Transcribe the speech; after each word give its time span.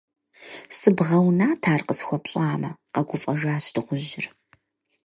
Сыбгъэунат, 0.77 1.61
ар 1.73 1.81
къысхуэпщӀамэ,- 1.87 2.71
къэгуфӀэжащ 2.93 3.65
дыгъужьыр. 3.73 4.25